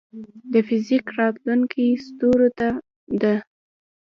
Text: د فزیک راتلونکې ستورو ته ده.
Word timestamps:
د 0.51 0.53
فزیک 0.67 1.05
راتلونکې 1.19 1.85
ستورو 2.05 2.49
ته 2.57 2.67
ده. 3.21 3.35